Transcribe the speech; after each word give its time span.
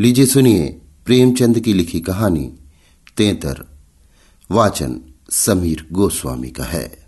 लीजिए 0.00 0.26
सुनिए 0.26 0.80
प्रेमचंद 1.06 1.60
की 1.60 1.72
लिखी 1.72 2.00
कहानी, 2.00 2.52
तेतर, 3.16 3.64
वाचन 4.50 5.00
समीर 5.30 5.88
गोस्वामी 5.92 6.50
का 6.50 6.64
है। 6.64 7.06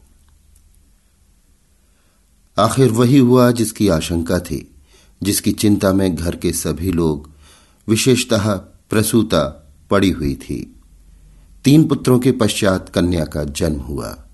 आखिर 2.59 2.91
वही 2.91 3.19
हुआ 3.19 3.51
जिसकी 3.51 3.89
आशंका 3.89 4.39
थी, 4.39 4.75
जिसकी 5.23 5.53
चिंता 5.53 5.93
में 5.93 6.17
घर 6.17 6.37
के 6.37 6.53
सभी 6.53 6.93
लोग, 6.93 7.30
विशेषतः 7.89 8.55
प्रसूता, 8.91 9.73
पड़ी 9.91 10.11
हुई 10.11 10.35
थी। 10.35 10.80
तीन 11.65 11.89
पुत्रों 11.89 12.19
के 12.19 12.33
पश्चात 12.33 12.89
कन्या 12.89 13.25
का 13.25 13.45
जन्म 13.45 13.80
हुआ। 13.80 14.27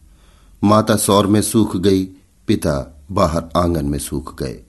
माता 0.65 0.97
सौर 0.97 1.27
में 1.27 1.43
सूख 1.43 1.77
गई, 1.77 2.05
पिता 2.47 3.05
बाहर 3.11 3.45
आँगन 3.57 3.85
में 3.85 3.99
सूख 3.99 4.43
गए, 4.43 4.63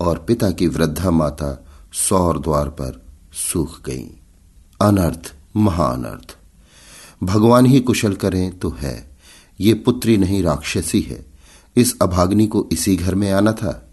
और 0.00 0.18
पिता 0.18 0.50
की 0.50 0.66
वृद्धा 0.66 1.10
माता 1.10 1.66
सौर 1.92 2.38
द्वार 2.38 2.68
पर 2.68 3.09
सूख 3.32 3.86
गई। 3.86 4.20
अनर्थ 4.80 5.34
महाअनर्थ 5.56 6.36
भगवान 7.22 7.66
ही 7.66 7.80
कुशल 7.80 8.14
करें 8.14 8.58
तो 8.58 8.76
है। 8.78 9.10
ये 9.60 9.74
पुत्री 9.74 10.16
नहीं 10.16 10.42
राक्षसी 10.42 11.00
है। 11.00 11.26
इस 11.76 11.96
अभाग्नि 12.02 12.46
को 12.46 12.68
इसी 12.72 12.96
घर 12.96 13.14
में 13.14 13.32
आना 13.32 13.52
था। 13.52 13.90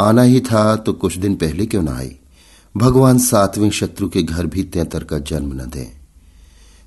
आना 0.00 0.22
ही 0.22 0.40
था 0.40 0.76
तो 0.76 0.92
कुछ 0.92 1.18
दिन 1.18 1.34
पहले 1.34 1.66
क्यों 1.66 1.82
ना 1.82 1.98
आई? 1.98 2.16
भगवान 2.76 3.18
सातवें 3.18 3.70
शत्रु 3.70 4.08
के 4.08 4.22
घर 4.22 4.46
भी 4.46 4.62
तैतर 4.62 5.04
का 5.04 5.18
जन्म 5.18 5.52
न 5.52 5.58
दें। 5.58 6.00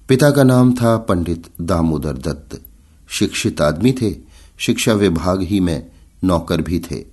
पिता 0.08 0.32
का 0.32 0.44
नाम 0.44 0.74
था 0.74 0.98
पंडित 0.98 1.48
दामोदर 1.62 2.14
दत्त। 2.14 2.62
शिक्षित 3.10 3.62
आदमी 3.62 3.92
थे। 3.92 4.16
शिक्षा 4.58 4.94
विभाग 4.94 5.42
ही 5.42 5.60
में 5.60 5.92
नौकर 6.24 6.62
भी 6.62 6.80
थे। 6.80 7.06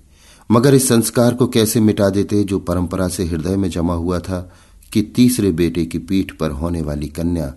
मगर 0.50 0.74
इस 0.74 0.88
संस्कार 0.88 1.34
को 1.34 1.46
कैसे 1.46 1.80
मिटा 1.80 2.10
देते 2.10 2.44
जो 2.44 2.58
परंपरा 2.58 3.08
से 3.08 3.24
हृदय 3.24 3.56
में 3.56 3.70
जमा 3.70 3.94
हुआ 3.94 4.18
था 4.18 4.52
कि 4.92 5.02
तीसरे 5.16 5.50
बेटे 5.52 5.84
की 5.84 5.98
पीठ 5.98 6.32
पर 6.32 6.50
होने 6.50 6.80
वाली 6.82 7.08
कन्या 7.08 7.52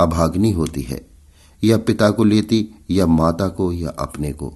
अभाग्नि 0.00 0.50
होती 0.52 0.82
है, 0.82 1.00
या 1.62 1.76
पिता 1.78 2.10
को 2.10 2.24
लेती, 2.24 2.66
या 2.90 3.06
माता 3.06 3.48
को, 3.48 3.72
या 3.72 3.90
अपने 3.98 4.32
को। 4.32 4.52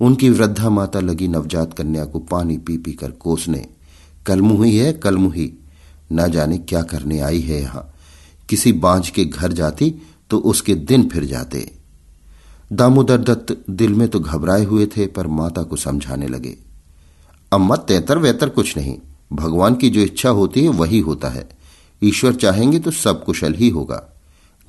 उनकी 0.00 0.30
वृद्धा 0.30 0.70
माता 0.70 1.00
लगी 1.00 1.28
नवजात 1.28 1.72
कन्या 1.72 2.04
को 2.04 2.18
पानी 2.20 2.56
पी 2.58 2.76
पी 2.76 2.92
कर 2.92 3.10
कोसने 3.10 3.66
कलमुही 4.26 4.76
है 4.76 4.92
कलमुही 4.94 5.52
न 6.12 6.30
जाने 6.30 6.58
क्या 6.58 6.82
करने 6.82 7.20
आई 7.20 7.40
है 7.40 7.60
यहाँ। 7.60 7.88
किसी 8.48 8.72
बांझ 8.74 9.08
के 9.10 9.24
घर 9.24 9.52
जाती 9.52 9.94
तो 10.30 10.38
उसके 10.40 10.74
दिन 10.74 11.08
फिर 11.08 11.24
जाते। 11.24 11.70
दामोदर 12.72 13.18
दत्त 13.20 13.56
दिल 13.70 13.94
में 13.94 14.08
तो 14.08 14.20
घबराए 14.20 14.64
हुए 14.64 14.86
थे, 14.86 15.06
पर 15.06 15.26
माता 15.28 15.62
को 15.62 15.76
समझाने 15.76 16.26
लगे, 16.26 16.56
अम्मा 17.52 17.76
तैतर 17.78 18.18
वैतर 18.18 18.48
कुछ 18.48 18.76
नहीं। 18.76 18.98
भगवान 19.32 19.74
की 19.74 19.90
जो 19.90 20.00
इच्छा 20.00 20.28
होती 20.28 20.62
है, 20.62 20.68
वही 20.68 21.00
होता 21.00 21.28
है। 21.28 21.48
ईश्वर 22.02 22.34
चाहेंगे 22.34 22.78
तो 22.78 22.90
सब 22.90 23.24
कुशल 23.24 23.54
ही 23.54 23.68
होगा। 23.68 24.02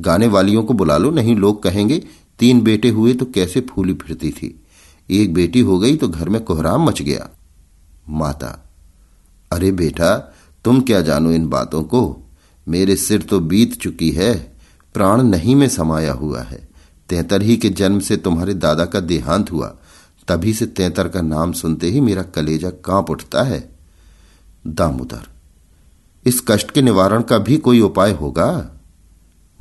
गाने 0.01 0.27
वालियों 0.27 0.63
को 0.63 0.73
बुला 0.73 0.97
लो, 0.97 1.11
नहीं 1.11 1.35
लोग 1.35 1.63
कहेंगे, 1.63 2.03
तीन 2.39 2.61
बेटे 2.61 2.89
हुए 2.89 3.13
तो 3.13 3.25
कैसे 3.25 3.61
फूली 3.61 3.93
फिरती 3.93 4.31
थी। 4.31 4.65
एक 5.09 5.33
बेटी 5.33 5.59
हो 5.59 5.79
गई 5.79 5.95
तो 5.95 6.07
घर 6.07 6.29
में 6.29 6.43
कोहराम 6.43 6.83
मच 6.83 7.01
गया। 7.01 7.29
माता, 8.09 8.69
अरे 9.51 9.71
बेटा, 9.71 10.33
तुम 10.65 10.81
क्या 10.81 11.01
जानो 11.01 11.31
इन 11.31 11.47
बातों 11.47 11.83
को? 11.83 12.17
मेरे 12.67 12.95
सिर 12.95 13.21
तो 13.21 13.39
बीत 13.39 13.81
चुकी 13.81 14.11
है, 14.11 14.57
प्राण 14.93 15.21
नहीं 15.21 15.55
में 15.55 15.69
समाया 15.69 16.13
हुआ 16.13 16.41
है। 16.41 16.69
तैतर 17.09 17.41
ही 17.41 17.57
के 17.57 17.69
जन्म 17.69 17.99
से 17.99 18.17
तुम्हारे 18.17 18.53
दादा 18.53 18.85
का 18.85 18.99
देहांत 18.99 19.51
हुआ, 19.51 19.75
तभी 20.27 20.53
से 20.53 20.65
तैतर 20.65 21.07
का 21.07 21.21
नाम 21.21 21.51
सुनते 21.51 21.87
ही 21.87 22.01
मेरा 22.01 22.23
कलेजा 22.23 22.69
काँप 22.69 23.09
उठता 23.09 23.43
है। 23.43 23.72
दामोदर, 24.65 25.27
इस 26.25 26.41
कष्ट 26.47 26.71
के 26.71 26.81
निवारण 26.81 27.21
का 27.21 27.37
भी 27.37 27.57
कोई 27.57 27.79
उपाय 27.81 28.11
होगा? 28.11 28.79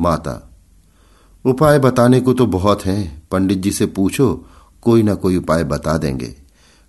माता, 0.01 0.53
उपाय 1.45 1.79
बताने 1.79 2.21
को 2.21 2.33
तो 2.33 2.47
बहुत 2.47 2.85
हैं, 2.87 3.23
पंडित 3.31 3.59
जी 3.59 3.71
से 3.71 3.87
पूछो, 3.87 4.47
कोई 4.83 5.03
ना 5.03 5.15
कोई 5.15 5.37
उपाय 5.37 5.65
बता 5.65 5.97
देंगे, 5.99 6.35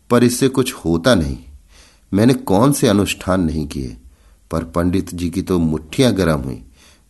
पर 0.10 0.24
इससे 0.24 0.48
कुछ 0.48 0.74
होता 0.76 1.16
नहीं। 1.16 1.38
मैंने 2.14 2.34
कौन 2.34 2.72
से 2.72 2.88
अनुष्ठान 2.88 3.42
नहीं 3.42 3.68
किए, 3.68 3.98
पर 4.52 4.64
पंडित 4.64 5.14
जी 5.16 5.30
की 5.30 5.42
तो 5.42 5.60
मुठ्ठियाँ 5.60 6.14
गर्म 6.14 6.40
हुई। 6.40 6.64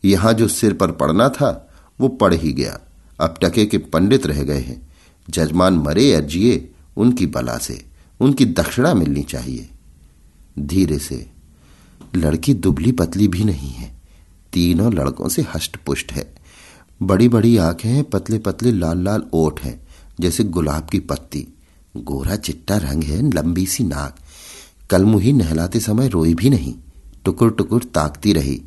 यहाँ 0.03 0.33
जो 0.33 0.47
सिर 0.47 0.73
पर 0.73 0.91
पड़ना 0.91 1.29
था, 1.29 1.69
वो 1.99 2.07
पड़ 2.07 2.33
ही 2.33 2.53
गया। 2.53 2.79
अब 3.19 3.35
टके 3.41 3.65
के 3.65 3.77
पंडित 3.77 4.25
रह 4.25 4.43
गए 4.43 4.59
हैं। 4.59 4.81
जजमान 5.29 5.73
मरे 5.73 6.03
या 6.03 6.19
जिए, 6.19 6.69
उनकी 6.97 7.25
बला 7.25 7.57
से, 7.57 7.85
उनकी 8.19 8.45
दक्षिणा 8.45 8.93
मिलनी 8.93 9.23
चाहिए। 9.23 9.69
धीरे 10.59 10.99
से। 10.99 11.29
लड़की 12.15 12.53
दुबली 12.53 12.91
पतली 12.91 13.27
भी 13.27 13.43
नहीं 13.43 13.69
है। 13.69 14.01
तीनों 14.53 14.93
लड़कों 14.93 15.29
से 15.29 15.45
हष्ट 15.55 15.77
पुष्ट 15.77 16.11
है। 16.11 16.35
बड़ी 17.03 17.29
बड़ी 17.29 17.57
आँखें 17.57 17.89
हैं 17.89 18.03
पतले 18.03 18.37
पतले 18.37 18.71
लाल 18.71 19.03
लाल 19.03 19.23
ओठ 19.33 19.61
हैं, 19.61 19.87
जैसे 20.19 20.43
गुलाब 20.43 20.87
की 20.89 20.99
पत्ती। 20.99 21.47
गोरा 21.97 22.35
चिट्टा 22.35 22.77
रंग 22.77 23.03
है, 23.03 23.31
लंबी 23.31 23.65
सी 23.65 23.83
नाक। 23.83 24.15
कलमुही 24.89 25.33
नहलाते 25.33 25.79
समय 25.79 26.07
रोई 26.07 26.33
भी 26.33 26.49
नहीं। 26.49 26.75
टुकुर 27.25 27.51
टुकुर 27.51 27.83
ताकती 27.83 28.33
रही। 28.33 28.61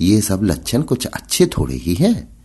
ये 0.00 0.20
सब 0.20 0.40
लक्षण 0.42 0.82
कुछ 0.82 1.06
अच्छे 1.06 1.46
थोड़े 1.46 1.74
ही 1.74 1.94
हैं। 1.94 2.36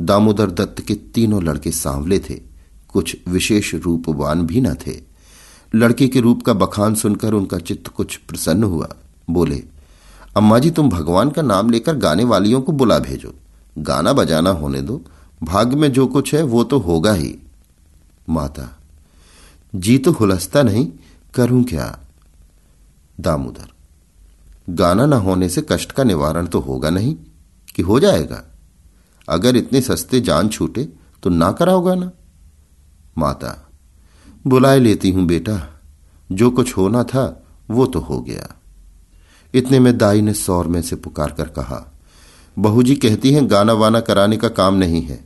दामोदर 0.00 0.50
दत्त 0.50 0.82
के 0.82 0.94
तीनों 0.94 1.42
लड़के 1.42 1.70
सांवले 1.70 2.18
थे। 2.18 2.40
कुछ 2.88 3.16
विशेष 3.28 3.74
रूपवान 3.74 4.42
भी 4.42 4.60
न 4.60 4.74
थे। 4.74 5.05
लड़के 5.74 6.08
के 6.08 6.20
रूप 6.20 6.42
का 6.42 6.52
बखान 6.52 6.94
सुनकर 6.94 7.32
उनका 7.32 7.58
चित्त 7.58 7.88
कुछ 7.88 8.16
प्रसन्न 8.16 8.64
हुआ। 8.64 8.88
बोले, 9.30 9.62
अम्मा 10.36 10.58
जी, 10.58 10.70
तुम 10.70 10.90
भगवान 10.90 11.30
का 11.30 11.42
नाम 11.42 11.70
लेकर 11.70 11.96
गाने 11.96 12.24
वालियों 12.24 12.60
को 12.62 12.72
बुला 12.72 12.98
भेजो। 12.98 13.34
गाना 13.78 14.12
बजाना 14.12 14.50
होने 14.50 14.82
दो। 14.82 15.00
भाग्य 15.42 15.76
में 15.76 15.92
जो 15.92 16.06
कुछ 16.06 16.34
है, 16.34 16.42
वो 16.42 16.64
तो 16.64 16.78
होगा 16.78 17.12
ही। 17.12 17.36
माता, 18.28 18.78
जी 19.74 19.98
तो 19.98 20.12
हुलसता 20.12 20.62
नहीं, 20.62 20.88
करूँ 21.34 21.64
क्या? 21.64 21.98
दामोदर, 23.20 23.72
गाना 24.70 25.06
न 25.06 25.12
होने 25.12 25.48
से 25.48 25.66
कष्ट 25.72 25.92
का 25.92 26.04
निवारण 26.04 26.46
तो 26.46 26.60
होगा 26.60 26.90
नहीं, 26.90 27.16
कि 27.76 27.82
हो 27.82 28.00
जाएगा। 28.00 28.42
अगर 29.28 29.56
इतने 29.56 29.80
सस्ते 29.80 30.20
जान 30.20 30.48
छूटे 30.48 30.88
तो 31.22 31.30
ना 31.30 31.52
कराओगा 31.52 31.94
ना 31.94 32.10
माता 33.18 33.65
बुलाए 34.46 34.78
लेती 34.78 35.10
हूँ 35.10 35.26
बेटा। 35.26 35.80
जो 36.32 36.50
कुछ 36.50 36.76
होना 36.76 37.02
था, 37.02 37.46
वो 37.70 37.86
तो 37.86 38.00
हो 38.00 38.20
गया। 38.20 38.60
इतने 39.54 39.80
में 39.80 39.98
दाई 39.98 40.20
ने 40.20 40.34
सौर 40.34 40.66
में 40.66 40.82
से 40.82 40.96
पुकार 40.96 41.30
कर 41.30 41.44
कहा, 41.44 41.92
बहू 42.58 42.82
जी 42.82 42.96
कहती 42.96 43.32
हैं, 43.32 43.50
गाना 43.50 43.72
वाना 43.72 44.00
कराने 44.00 44.36
का 44.36 44.48
काम 44.48 44.74
नहीं 44.74 45.02
है। 45.02 45.24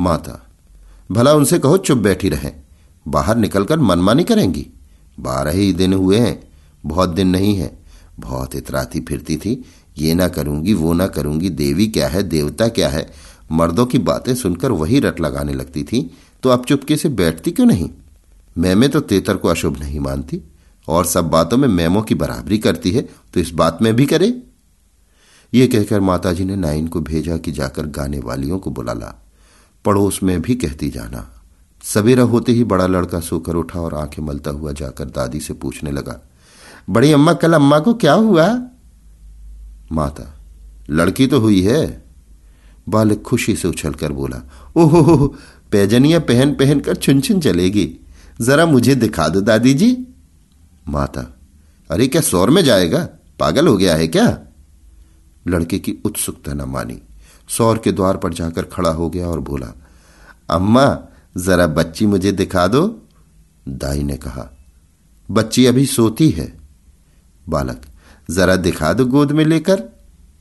माता, 0.00 0.46
भला 1.12 1.32
उनसे 1.32 1.58
कहो, 1.58 1.76
चुप 1.76 1.98
बैठी 1.98 2.28
रहे। 2.28 2.50
बाहर 3.08 3.36
निकलकर 3.36 3.78
मनमानी 3.78 4.24
करेंगी। 4.24 4.66
बारह 5.20 5.50
ही 5.50 5.72
दिन 5.72 5.92
हुए 5.92 6.18
हैं, 6.18 6.50
बहुत 6.86 7.08
दिन 7.08 7.28
नहीं 7.28 7.56
है। 7.56 7.78
बहुत 8.20 8.56
इतराती 8.56 9.00
फिरती 9.00 9.36
थी, 9.36 9.64
ये 9.98 10.14
ना 10.14 10.28
करूँगी, 10.28 10.74
वो 10.74 10.92
ना 10.92 11.06
करूँगी, 11.06 11.50
देवी 11.50 11.86
क्या 11.86 12.08
है, 12.08 12.22
देवता 12.22 12.68
क्या 12.68 12.88
है। 12.88 13.12
मर्दों 13.52 13.86
की 13.86 13.98
बातें 13.98 14.34
सुनकर 14.34 14.72
वही 14.72 15.00
रट 15.00 15.20
लगाने 15.20 15.54
लगती 15.54 15.84
थी। 15.84 16.10
तो 16.42 16.48
अब 16.48 16.64
चुपके 16.64 16.96
से 16.96 17.08
बैठती 17.08 17.50
क्यों 17.50 17.66
नहीं? 17.66 17.90
मैमे 18.56 18.88
तो 18.88 19.00
तेतर 19.00 19.36
को 19.36 19.48
अशुभ 19.48 19.78
नहीं 19.80 20.00
मानती, 20.00 20.40
और 20.88 21.06
सब 21.06 21.28
बातों 21.30 21.56
में 21.56 21.68
मैमों 21.68 22.02
की 22.02 22.14
बराबरी 22.14 22.58
करती 22.58 22.90
है 22.90 23.02
तो 23.34 23.40
इस 23.40 23.50
बात 23.50 23.78
में 23.82 23.94
भी 23.96 24.06
करे। 24.06 24.32
ये 25.52 25.66
कहकर 25.66 26.00
माताजी 26.00 26.44
ने 26.44 26.56
नाइन 26.56 26.86
को 26.88 27.00
भेजा 27.00 27.36
कि 27.36 27.52
जाकर 27.52 27.86
गाने 27.88 28.18
वालियों 28.20 28.58
को 28.58 28.70
बुला 28.70 28.92
ला 28.92 29.14
पड़ोस 29.84 30.22
में 30.22 30.40
भी 30.42 30.54
कहती 30.54 30.88
जाना। 30.90 31.26
सवेरा 31.84 32.22
होते 32.22 32.52
ही 32.52 32.64
बड़ा 32.64 32.86
लड़का 32.86 33.20
सोकर 33.20 33.54
उठा 33.54 33.80
और 33.80 33.94
आँखें 33.94 34.22
मलता 34.22 34.50
हुआ 34.50 34.72
जाकर 34.72 35.04
दादी 35.06 35.40
से 35.40 35.54
पूछने 35.54 35.90
लगा, 35.90 36.20
बड़ी 36.90 37.12
अम्मा, 37.12 37.32
कल 37.34 37.52
अम्मा 37.52 37.78
को 37.78 37.94
क्या 37.94 38.12
हुआ? 38.14 38.46
माता, 39.92 40.24
लड़की 40.90 41.26
तो 41.26 41.40
हुई 41.40 41.60
है। 41.62 42.04
बालक 42.88 43.22
खुशी 43.22 43.54
से 43.56 43.68
उछलकर 43.68 44.12
बोला, 44.12 44.42
ओहो 44.76 45.26
पैजनिया 45.72 46.18
पहन 46.20 46.54
पहन 46.54 46.80
कर 46.80 46.96
छुन 46.96 47.20
छुन 47.20 47.40
चलेगी। 47.40 47.86
जरा 48.40 48.66
मुझे 48.66 48.94
दिखा 48.94 49.28
दो, 49.28 49.40
दादी 49.40 49.74
जी। 49.74 50.06
माता, 50.88 51.36
अरे 51.90 52.08
क्या 52.08 52.22
सौर 52.22 52.50
में 52.50 52.62
जाएगा? 52.64 53.08
पागल 53.38 53.68
हो 53.68 53.76
गया 53.76 53.94
है 53.96 54.06
क्या? 54.08 54.38
लड़के 55.48 55.78
की 55.78 55.96
उत्सुकता 56.04 56.54
न 56.54 56.62
मानी। 56.62 57.00
सौर 57.48 57.78
के 57.78 57.92
द्वार 57.92 58.16
पर 58.16 58.32
जाकर 58.32 58.62
खड़ा 58.62 58.90
हो 58.90 59.08
गया 59.10 59.28
और 59.28 59.40
बोला, 59.40 59.72
अम्मा, 60.50 60.98
जरा 61.36 61.66
बच्ची 61.66 62.06
मुझे 62.06 62.32
दिखा 62.32 62.66
दो। 62.66 63.02
दाई 63.68 64.02
ने 64.02 64.16
कहा, 64.16 64.50
बच्ची 65.30 65.66
अभी 65.66 65.86
सोती 65.86 66.30
है। 66.30 66.52
बालक, 67.48 67.82
जरा 68.30 68.56
दिखा 68.56 68.92
दो 68.92 69.04
गोद 69.06 69.32
में 69.32 69.44
लेकर। 69.44 69.82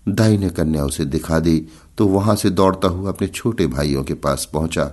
दाई 0.08 0.38
ने 0.38 0.50
कन्या 0.50 0.84
उसे 0.86 1.06
दिखा 1.06 1.40
दी 1.40 1.68
तो 1.98 2.08
वहाँ 2.08 2.36
से 2.36 2.50
दौड़ता 2.50 2.88
हुआ 2.88 3.10
अपने 3.10 3.28
छोटे 3.28 3.68
भाइयों 3.68 4.04
के 4.04 4.14
पास 4.14 4.48
पहुँचा 4.54 4.92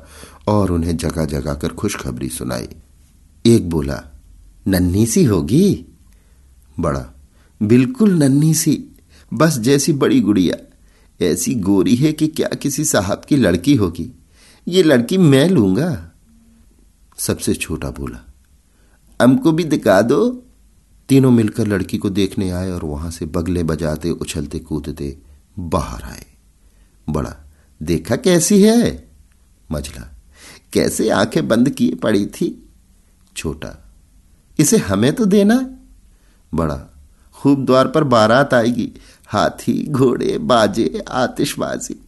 और 0.49 0.71
उन्हें 0.73 0.97
जगह 0.97 1.25
जगह 1.25 1.55
कर 1.55 1.69
खुशखबरी 1.69 2.29
सुनाई। 2.29 2.69
एक 3.47 3.71
बोला, 3.71 4.05
नन्ही 4.69 5.06
सी 5.06 5.25
होगी? 5.25 5.85
बड़ा, 6.81 7.06
बिल्कुल 7.62 8.15
नन्ही 8.15 8.55
सी। 8.55 8.85
बस 9.35 9.59
जैसी 9.59 9.93
बड़ी 9.93 10.21
गुड़िया, 10.21 10.77
ऐसी 11.25 11.55
गोरी 11.55 11.97
है 11.97 12.12
कि 12.12 12.29
क्या 12.29 12.49
किसी 12.49 12.85
साहब 12.85 13.23
की 13.29 13.37
लड़की 13.37 13.75
होगी? 13.75 14.11
ये 14.69 14.83
लड़की 14.83 15.19
मैं 15.19 15.49
लूँगा। 15.49 16.12
सबसे 17.17 17.55
छोटा 17.55 17.91
बोला, 17.91 18.33
हमको 19.23 19.53
भी 19.53 19.65
दिखा 19.65 20.03
दो। 20.03 20.47
तीनों 21.09 21.31
मिलकर 21.31 21.67
लड़की 21.67 21.99
को 21.99 22.11
देखने 22.11 22.50
आए 22.50 22.71
और 22.71 22.85
वहाँ 22.85 23.11
से 23.11 23.27
बगले 23.27 23.62
बजाते, 23.62 24.11
उछलते, 24.11 24.59
कूदते, 24.59 25.19
बाहर 25.59 26.03
आए। 26.03 26.27
बड़ा, 27.11 27.37
देखा 27.83 28.17
कैसी 28.17 28.62
है? 28.62 29.11
मझला, 29.73 30.19
कैसे 30.73 31.09
आँखें 31.09 31.49
बंद 31.49 31.71
किए 31.71 31.94
पड़ी 31.94 32.27
थी? 32.27 32.69
छोटा। 33.37 33.93
इसे 34.58 34.76
हमें 34.76 35.12
तो 35.12 35.25
देना 35.25 35.76
बड़ा। 36.55 36.94
खूब 37.34 37.67
द्वार 37.67 37.88
पर 37.88 38.05
बारात 38.05 38.55
आएगी। 38.55 38.93
हाथी, 39.26 39.87
घोड़े, 39.88 40.38
बाजे, 40.38 41.05
आतिशबाजी। 41.11 42.05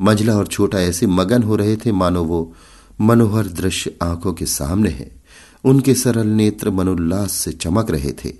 मझला 0.00 0.36
और 0.36 0.46
छोटा 0.46 0.78
ऐसे 0.78 1.06
मगन 1.06 1.42
हो 1.42 1.56
रहे 1.56 1.76
थे 1.76 1.92
मानो 1.92 2.24
वो 2.24 2.54
मनोहर 3.00 3.46
दृश्य 3.46 3.96
आँखों 4.02 4.32
के 4.32 4.46
सामने 4.46 4.90
है। 4.90 5.22
उनके 5.64 5.94
सरल 5.94 6.26
नेत्र 6.26 6.70
मनोल्लास 6.70 7.32
से 7.32 7.52
चमक 7.52 7.90
रहे 7.90 8.12
थे। 8.12 8.32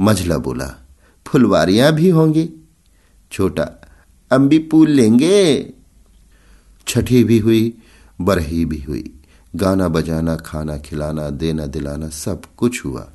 मझला 0.00 0.38
बोला, 0.38 0.86
फुलवारियाँ 1.26 1.92
भी 1.92 2.08
होंगी। 2.08 2.50
छोटा, 3.32 3.88
अम्बी 4.32 4.68
फूल 4.70 4.90
लेंगे? 4.90 5.72
छठी 6.88 7.24
भी 7.24 7.38
हुई, 7.38 7.78
बरही 8.20 8.64
भी 8.64 8.78
हुई। 8.78 9.21
गाना 9.56 9.88
बजाना, 9.88 10.36
खाना 10.36 10.78
खिलाना, 10.78 11.30
देना 11.30 11.66
दिलाना 11.66 12.08
सब 12.08 12.42
कुछ 12.56 12.84
हुआ, 12.84 13.08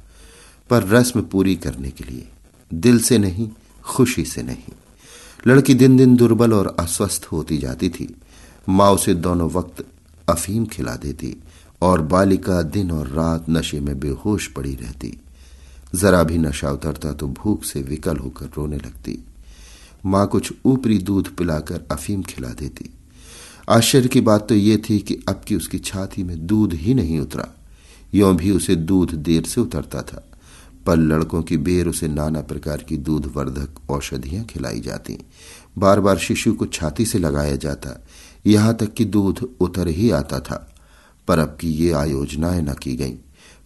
पर 0.69 0.83
रस्म 0.83 1.21
पूरी 1.21 1.55
करने 1.55 1.89
के 1.89 2.03
लिए, 2.03 2.27
दिल 2.73 2.99
से 2.99 3.17
नहीं, 3.17 3.49
खुशी 3.83 4.25
से 4.25 4.43
नहीं। 4.43 4.73
लड़की 5.47 5.73
दिन 5.73 5.97
दिन 5.97 6.15
दुर्बल 6.15 6.53
और 6.53 6.75
अस्वस्थ 6.79 7.27
होती 7.31 7.57
जाती 7.57 7.89
थी। 7.89 8.15
माँ 8.69 8.91
उसे 8.91 9.13
दोनों 9.13 9.49
वक्त 9.49 9.85
अफीम 10.29 10.65
खिला 10.65 10.95
देती 10.95 11.35
और 11.81 12.01
बालिका 12.01 12.61
दिन 12.61 12.91
और 12.91 13.07
रात 13.07 13.45
नशे 13.49 13.79
में 13.79 13.99
बेहोश 13.99 14.47
पड़ी 14.47 14.75
रहती। 14.75 15.21
जरा 15.95 16.23
भी 16.23 16.37
नशा 16.37 16.71
उतरता 16.71 17.13
तो 17.13 17.27
भूख 17.27 17.63
से 17.63 17.81
विकल 17.81 18.17
होकर 18.17 18.45
रोने 18.45 18.77
लगती। 18.77 19.25
माँ 20.05 20.27
कुछ 20.27 20.53
ऊपरी 20.65 20.97
दूध 20.97 21.35
पिलाकर 21.35 21.81
अफीम 21.91 22.21
खिला 22.21 22.49
देती। 22.49 22.89
आश्चर्य 23.67 24.07
की 24.07 24.19
बात 24.21 24.47
तो 24.49 24.55
ये 24.55 24.77
थी 24.79 24.99
कि 24.99 25.19
अब 25.29 25.41
की 25.47 25.55
उसकी 25.55 25.79
छाती 25.79 26.23
में 26.23 26.45
दूध 26.47 26.73
ही 26.73 26.93
नहीं 26.93 27.19
उतरा। 27.19 27.47
यों 28.13 28.35
भी 28.37 28.51
उसे 28.51 28.75
दूध 28.75 29.13
देर 29.13 29.43
से 29.43 29.61
उतरता 29.61 30.01
था, 30.01 30.23
पर 30.85 30.97
लड़कों 30.97 31.41
की 31.43 31.57
बेर 31.57 31.87
उसे 31.87 32.07
नाना 32.07 32.41
प्रकार 32.41 32.83
की 32.83 32.97
दूध 32.97 33.25
वर्धक 33.35 33.89
औषधियाँ 33.89 34.45
खिलाई 34.45 34.79
जाती। 34.79 35.17
बार 35.77 35.99
बार 35.99 36.17
शिशु 36.17 36.53
को 36.53 36.65
छाती 36.65 37.05
से 37.05 37.19
लगाया 37.19 37.55
जाता, 37.55 38.05
यहाँ 38.45 38.75
तक 38.75 38.93
कि 38.93 39.05
दूध 39.05 39.43
उतर 39.59 39.87
ही 39.87 40.09
आता 40.11 40.39
था, 40.39 40.75
पर 41.27 41.39
अब 41.39 41.57
की 41.61 41.71
ये 41.73 41.91
आयोजनाएँ 41.91 42.61
न 42.61 42.73
की 42.73 42.95
गईं। 42.95 43.15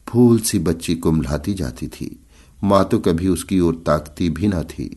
फूल 0.07 0.39
सी 0.39 0.59
बच्ची 0.59 0.95
कुमलाती 0.95 1.53
जाती 1.53 1.87
थी, 1.87 2.19
माँ 2.63 2.83
तो 2.91 2.99
कभी 2.99 3.27
उसकी 3.27 3.59
ओर 3.59 3.81
ताकती 3.85 4.29
भी 4.29 4.47
न 4.47 4.63
थी। 4.63 4.89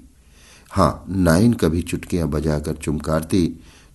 हाँ 0.70 1.04
नाइन 1.08 1.52
कभी 1.52 1.82
चुटकियाँ 1.82 2.28
बजाकर 2.28 2.74
चुमकारती 2.74 3.46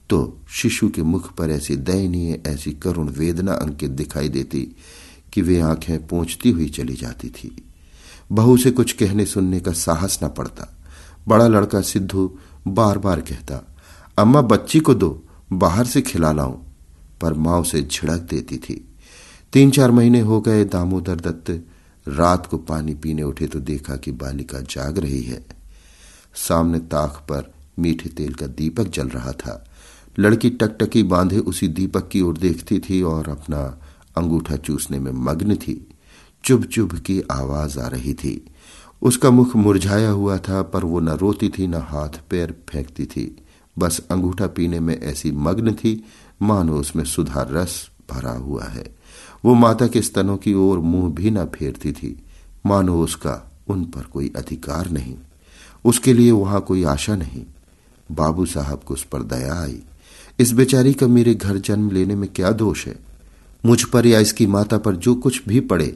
तो 0.10 0.40
शिशु 0.50 0.90
के 0.90 1.04
मुख 1.04 1.36
पर 1.36 1.50
ऐसी 1.50 1.76
दयनीय, 1.76 2.44
ऐसी 2.48 2.72
करुण 2.72 3.10
वेदना 3.10 3.54
अंकित 3.54 3.92
दिखाई 3.92 4.30
देती 4.30 4.76
कि 5.34 5.42
वे 5.42 5.60
आँखें 5.60 6.08
पहुँचती 6.08 6.52
हुई 6.52 6.70
चली 6.70 6.94
जाती 6.94 7.30
थी। 7.30 7.64
बहू 8.32 8.58
से 8.58 8.72
कुछ 8.72 8.92
कहने 8.92 9.26
सुनने 9.26 9.60
का 9.60 9.72
साहस 9.72 10.20
न 10.24 10.28
पड़ता। 10.28 10.78
बड़ा 11.28 11.48
लड़का 11.48 11.82
सिद्धू 11.82 12.38
बार 12.68 12.98
बार 12.98 13.22
कहता, 13.22 13.76
अम्मा, 14.18 14.42
बच्ची 14.42 14.80
को 14.80 14.94
दो, 14.94 15.24
बाहर 15.54 15.86
से 15.86 16.02
खिला 16.02 16.32
लाऊं। 16.32 16.58
पर 17.22 17.34
माँ 17.34 17.62
उसे 17.62 17.82
झिड़क 17.82 18.22
देती 18.22 18.58
थी। 18.58 18.88
तीन 19.54 19.72
चार 19.72 19.92
महीने 19.92 20.20
हो 20.20 20.42
गए, 20.42 20.66
दामोदर 20.66 21.16
दत्त 21.16 21.66
रात 22.08 22.48
को 22.48 22.58
पानी 22.58 22.94
पीने 22.94 23.24
उठे 23.24 23.48
तो 23.48 23.60
देखा 23.60 23.96
कि 23.96 24.12
बालिका 24.12 24.60
जाग 24.60 24.98
रही 24.98 25.22
है। 25.22 25.46
सामने 26.36 26.80
ताक 26.80 27.10
पर 27.10 27.54
मीठे 27.80 28.10
तेल 28.10 28.34
का 28.34 28.48
दीपक 28.48 28.84
जल 28.84 29.08
रहा 29.08 29.32
था। 29.32 29.66
लड़की 30.20 30.50
टकटकी 30.50 31.04
बांधे 31.04 31.40
उसी 31.40 31.68
दीपक 31.68 32.08
की 32.08 32.22
ओर 32.22 32.38
देखती 32.38 32.80
थी 32.80 33.02
और 33.02 33.30
अपना 33.30 33.80
अंगूठा 34.18 34.56
चूसने 34.56 35.00
में 35.00 35.12
मग्न 35.12 35.56
थी। 35.56 35.88
चुभ 36.44 36.64
चुभ 36.64 37.00
की 37.00 37.22
आवाज़ 37.32 37.80
आ 37.80 37.88
रही 37.88 38.14
थी। 38.14 38.46
उसका 39.02 39.30
मुख 39.30 39.56
मुरझाया 39.56 40.10
हुआ 40.10 40.38
था, 40.38 40.62
पर 40.62 40.84
वो 40.84 41.00
न 41.00 41.10
रोती 41.10 41.50
थी, 41.50 41.68
न 41.68 41.76
हाथ 41.76 42.10
पैर 42.30 42.56
फेंकती 42.70 43.06
थी। 43.06 43.38
बस 43.78 44.02
अंगूठा 44.12 44.48
पीने 44.48 44.80
में 44.80 45.02
ऐसी 45.02 45.32
मग्न 45.32 45.74
थी, 45.74 46.06
मानो 46.42 46.80
उसमें 46.80 47.04
सुधार 47.04 47.52
रस 47.52 47.90
भरा 48.12 48.32
हुआ 48.32 48.64
है। 48.64 48.96
वो 49.46 49.54
माता 49.54 49.88
के 49.88 50.02
स्तनों 50.02 50.38
की 50.38 50.54
ओर 50.54 50.80
मुँह 50.80 51.14
भी 51.14 51.32
न 51.32 51.46
फेरती 51.46 51.92
थी। 51.92 52.24
मानो 52.66 53.04
उसका 53.04 53.52
उन 53.68 53.86
पर 53.86 54.02
कोई 54.02 54.32
अधिकार 54.36 54.90
नहीं। 54.90 55.16
उसके 55.86 56.14
लिए 56.14 56.32
वहाँ 56.32 56.62
कोई 56.62 56.84
आशा 56.84 57.16
नहीं। 57.16 57.46
बाबू 58.12 58.46
साहब 58.46 58.82
को 58.86 58.94
उस 58.94 59.04
पर 59.04 59.24
दया 59.24 59.62
आई। 59.64 59.82
इस 60.40 60.52
बेचारी 60.52 60.94
का 60.94 61.08
मेरे 61.08 61.34
घर 61.36 61.58
जन्म 61.58 61.92
लेने 61.92 62.16
में 62.16 62.30
क्या 62.34 62.52
दोष 62.52 62.88
है? 62.88 62.96
मुझ 63.66 63.84
पर 63.84 64.06
या 64.06 64.20
इसकी 64.20 64.46
माता 64.48 64.78
पर 64.78 64.96
जो 64.96 65.16
कुछ 65.16 65.42
भी 65.48 65.60
पड़े, 65.60 65.96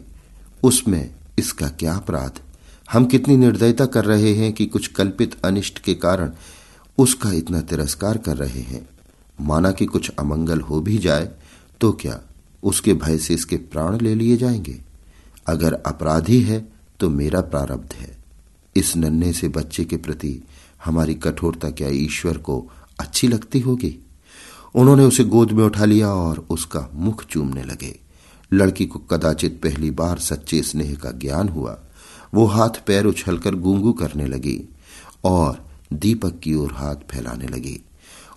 उसमें 0.64 1.16
इसका 1.40 1.68
क्या 1.70 1.94
अपराध? 1.94 2.40
हम 2.92 3.06
कितनी 3.06 3.38
निर्दयता 3.38 3.86
कर 3.86 4.06
रहे 4.06 4.34
हैं 4.34 4.52
कि 4.54 4.66
कुछ 4.66 4.88
कल्पित 4.88 5.36
अनिष्ट 5.46 5.80
के 5.80 5.94
कारण 5.94 6.32
उसका 6.98 7.32
इतना 7.32 7.62
तिरस्कार 7.62 8.18
कर 8.18 8.38
रहे 8.38 8.62
हैं। 8.62 8.90
माना 9.42 9.72
कि 9.72 9.86
कुछ 9.86 10.12
अमंगल 10.20 10.62
हो 10.62 10.82
भी 10.82 10.98
जाए 10.98 11.32
तो 11.82 11.92
क्या 11.92 12.20
उसके 12.64 12.94
भय 12.94 13.18
से 13.18 13.34
इसके 13.34 13.58
प्राण 13.58 14.00
ले 14.02 14.16
लिए 14.16 14.38
जाएँगे? 14.38 14.80
अगर 15.48 15.74
अपराधी 15.74 16.42
है 16.42 16.68
तो 17.00 17.10
मेरा 17.10 17.42
प्रारब्ध 17.42 17.94
है। 17.94 18.18
इस 18.76 18.96
नन्हे 18.96 19.34
से 19.34 19.48
बच्चे 19.48 19.86
के 19.86 19.98
प्रति 19.98 20.40
हमारी 20.86 21.14
कठोरता 21.14 21.70
क्या 21.70 21.88
ईश्वर 21.88 22.38
को 22.38 22.72
अच्छी 23.00 23.28
लगती 23.28 23.60
होगी? 23.60 24.00
उन्होंने 24.76 25.04
उसे 25.04 25.24
गोद 25.24 25.52
में 25.52 25.64
उठा 25.64 25.86
लिया 25.86 26.10
और 26.10 26.48
उसका 26.50 26.90
मुख 26.94 27.26
चूमने 27.26 27.64
लगे। 27.64 28.00
लड़की 28.54 28.86
को 28.86 29.00
कदाचित 29.00 29.60
पहली 29.64 29.92
बार 29.92 30.18
सच्चे 30.20 30.62
स्नेह 30.62 30.96
का 30.96 31.12
ज्ञान 31.12 31.50
हुआ। 31.50 31.80
वो 32.34 32.46
हाथ 32.46 32.70
पैर 32.70 33.06
उछलकर 33.06 33.56
गूंगू 33.56 33.94
करने 33.94 34.28
लगी 34.28 34.70
और 35.24 35.70
दीपक 35.94 36.40
की 36.40 36.56
ओर 36.56 36.72
हाथ 36.72 36.96
फैलाने 36.96 37.48
लगी। 37.48 37.86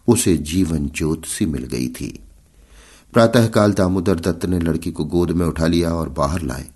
उसे 0.08 0.36
जीवन 0.36 0.90
ज्योत 0.96 1.24
सी 1.24 1.46
मिल 1.46 1.64
गई 1.64 1.88
थी। 1.88 2.20
प्रातःकाल 3.12 3.72
दामोदर 3.72 4.20
दत्त 4.20 4.46
ने 4.46 4.58
लड़की 4.58 4.92
को 4.92 5.04
गोद 5.04 5.30
में 5.30 5.46
उठा 5.46 5.66
लिया 5.66 5.94
और 5.94 6.08
बाहर 6.08 6.42
लाए। 6.42 6.66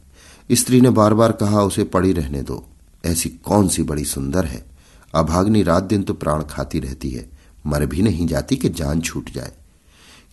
स्त्री 0.52 0.81
ने 0.81 0.90
बार 0.90 1.14
बार 1.14 1.33
कहा, 1.33 1.62
उसे 1.62 1.85
पड़ी 1.85 2.12
रहने 2.12 2.43
दो। 2.43 2.67
ऐसी 3.05 3.29
कौन 3.29 3.69
सी 3.69 3.83
बड़ी 3.83 4.05
सुंदर 4.05 4.45
है। 4.45 4.67
अभाग्नि 5.14 5.62
रात 5.62 5.83
दिन 5.83 6.02
तो 6.02 6.14
प्राण 6.14 6.43
खाती 6.43 6.79
रहती 6.81 7.11
है। 7.11 7.40
मर 7.67 7.87
भी 7.87 8.02
नहीं 8.02 8.26
जाती 8.26 8.57
कि 8.57 8.69
जान 8.69 9.00
छूट 9.00 9.31
जाए। 9.31 9.52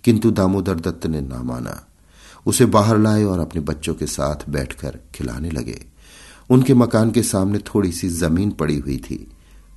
किंतु 0.04 0.32
दामोदर 0.32 0.76
दत्त 0.76 1.08
ने 1.08 1.22
ना 1.22 1.44
माना। 1.44 1.86
उसे 2.46 2.66
बाहर 2.66 2.98
लाए 2.98 3.24
और 3.24 3.40
अपने 3.40 3.62
बच्चों 3.62 3.94
के 3.94 4.06
साथ 4.06 4.50
बैठकर 4.50 5.00
खिलाने 5.16 5.52
लगे। 5.52 5.86
उनके 6.50 6.74
मकान 6.74 7.12
के 7.12 7.24
सामने 7.24 7.60
थोड़ी 7.60 7.92
सी 7.92 8.10
ज़मीन 8.10 8.52
पड़ी 8.52 8.80
हुई 8.80 8.98
थी। 8.98 9.32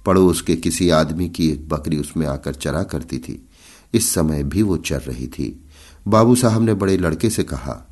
पड़ोस 0.07 0.40
के 0.40 0.57
किसी 0.57 0.90
आदमी 0.90 1.28
की 1.28 1.49
एक 1.49 1.69
बकरी 1.69 1.97
उसमें 1.97 2.26
आकर 2.26 2.54
चरा 2.54 2.83
करती 2.83 3.19
थी। 3.19 3.49
इस 3.95 4.14
समय 4.14 4.42
भी 4.42 4.62
वो 4.62 4.76
चर 4.76 5.00
रही 5.00 5.26
थी। 5.26 5.64
बाबू 6.09 6.37
साहब 6.37 6.62
ने 6.62 6.75
बड़े 6.75 6.97
लड़के 6.97 7.30
से 7.30 7.42
कहा, 7.42 7.88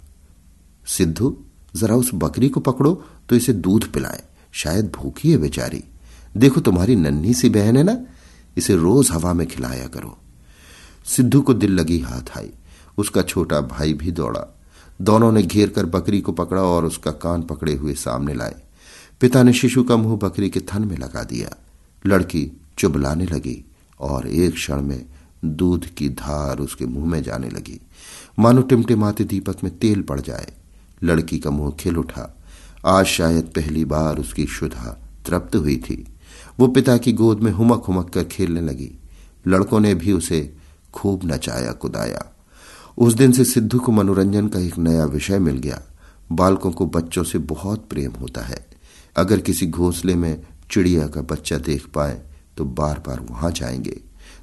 सिद्धू, 0.86 1.38
जरा 1.76 1.94
उस 1.94 2.10
बकरी 2.14 2.48
को 2.48 2.60
पकड़ो 2.60 3.04
तो 3.28 3.36
इसे 3.36 3.52
दूध 3.52 3.92
पिलाए। 3.92 4.22
शायद 4.52 4.92
भूखी 4.94 5.30
है 5.30 5.38
बेचारी। 5.38 5.84
देखो 6.36 6.60
तुम्हारी 6.60 6.96
नन्ही 6.96 7.34
सी 7.34 7.48
बहन 7.48 7.76
है 7.76 7.82
ना। 7.82 8.00
इसे 8.58 8.76
रोज 8.76 9.10
हवा 9.10 9.32
में 9.32 9.46
खिलाया 9.46 9.86
करो। 9.86 10.18
सिद्धू 11.04 11.40
को 11.40 11.54
दिल 11.54 11.72
लगी 11.72 11.98
हाथ 11.98 12.38
आई। 12.38 12.50
उसका 12.98 13.22
छोटा 13.22 13.60
भाई 13.60 13.94
भी 13.94 14.10
दौड़ा। 14.10 14.58
दोनों 15.00 15.32
ने 15.32 15.42
घेर 15.42 15.68
कर 15.68 15.86
बकरी 15.86 16.20
को 16.20 16.32
पकड़ा 16.32 16.62
और 16.62 16.84
उसका 16.84 17.10
कान 17.10 17.42
पकड़े 17.42 17.74
हुए 17.74 17.94
सामने 17.94 18.34
लाए। 18.34 18.62
पिता 19.20 19.42
ने 19.42 19.52
शिशु 19.52 19.82
का 19.82 19.96
मुँह 19.96 20.16
बकरी 20.16 20.50
के 20.50 20.60
थन 20.60 20.84
में 20.84 20.96
लगा 20.96 21.22
दिया। 21.22 21.56
लड़की 22.06 22.60
चुबलाने 22.78 23.26
लगी 23.26 23.64
और 24.00 24.28
एक 24.28 24.54
क्षण 24.54 24.82
में 24.82 25.06
दूध 25.44 25.86
की 25.86 26.08
धार 26.08 26.58
उसके 26.58 26.86
मुँह 26.86 27.06
में 27.06 27.22
जाने 27.22 27.48
लगी। 27.48 27.80
मानो 28.38 28.62
टिमटिमाते 28.62 29.24
दीपक 29.24 29.56
में 29.64 29.78
तेल 29.78 30.02
पड़ 30.02 30.20
जाए। 30.20 30.52
लड़की 31.02 31.38
का 31.38 31.50
मुँह 31.50 31.70
खिल 31.70 31.96
उठा। 31.96 32.36
आज 32.86 33.06
शायद 33.06 33.44
पहली 33.44 33.84
बार 33.84 34.18
उसकी 34.18 34.46
शुद्धा 34.46 34.98
तृप्त 35.26 35.56
हुई 35.56 35.76
थी। 35.76 36.06
वो 36.60 36.68
पिता 36.68 36.96
की 36.96 37.12
गोद 37.12 37.40
में 37.40 37.52
हुमक 37.52 37.84
हुमक 37.84 38.10
कर 38.10 38.24
खेलने 38.24 38.60
लगी। 38.60 38.98
लड़कों 39.46 39.80
ने 39.80 39.94
भी 39.94 40.12
उसे 40.12 40.56
खूब 40.94 41.20
नचाया, 41.24 41.72
कुदाया। 41.72 42.36
उस 42.98 43.14
दिन 43.14 43.32
से 43.32 43.44
सिद्धू 43.44 43.78
को 43.78 43.92
मनोरंजन 43.92 44.48
का 44.48 44.58
एक 44.58 44.78
नया 44.78 45.04
विषय 45.04 45.38
मिल 45.38 45.58
गया। 45.58 45.82
बालकों 46.32 46.72
को 46.72 46.86
बच्चों 46.86 47.24
से 47.24 47.38
बहुत 47.38 47.88
प्रेम 47.90 48.12
होता 48.12 48.40
है। 48.40 48.66
अगर 49.16 49.40
किसी 49.40 49.66
घोंसले 49.66 50.14
में 50.14 50.46
चिड़िया 50.70 51.06
का 51.06 51.22
बच्चा 51.22 51.58
देख 51.58 51.86
पाए 51.86 52.22
तो 52.56 52.64
बार 52.64 52.98
बार 53.06 53.20
वहाँ 53.30 53.50
जाएँगे। 53.50 54.00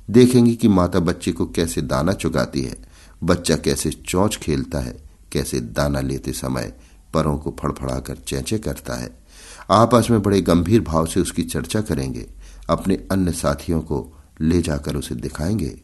देखेंगे 0.10 0.55
कि 0.55 0.67
माता 0.67 1.00
बच्चे 1.00 1.31
को 1.31 1.45
कैसे 1.45 1.81
दाना 1.81 2.13
चुगाती 2.13 2.62
है। 2.62 2.75
बच्चा 3.24 3.55
कैसे 3.55 3.91
चौंच 3.91 4.38
खेलता 4.38 4.79
है, 4.79 4.98
कैसे 5.31 5.60
दाना 5.60 6.01
लेते 6.01 6.31
समय 6.31 6.74
परों 7.13 7.38
को 7.38 7.55
फड़फड़ाकर 7.60 8.15
चेंचे 8.15 8.57
करता 8.57 8.95
है। 8.95 9.25
आपस 9.72 10.07
में 10.12 10.22
बड़े 10.22 10.41
गंभीर 10.41 10.81
भाव 10.81 11.05
से 11.05 11.19
उसकी 11.19 11.43
चर्चा 11.43 11.81
करेंगे, 11.81 12.29
अपने 12.69 13.07
अन्य 13.12 13.31
साथियों 13.31 13.81
को 13.81 14.13
ले 14.41 14.62
जाकर 14.62 14.95
उसे 14.95 15.15
दिखाएँगे। 15.15 15.81